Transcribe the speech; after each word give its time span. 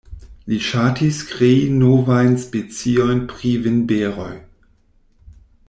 Li 0.51 0.55
ŝatis 0.67 1.19
krei 1.31 1.59
novajn 1.75 2.33
speciojn 2.45 3.21
pri 3.35 3.53
vinberoj. 3.67 4.33